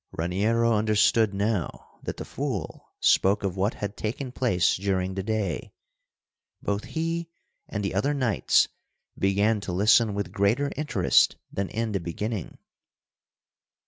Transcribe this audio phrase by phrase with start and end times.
[0.19, 5.73] '"Raniero understood now that the fool spoke of what had taken place during the day.
[6.59, 7.29] Both he
[7.69, 8.67] and the other knights
[9.15, 12.57] began to listen with greater interest than in the beginning.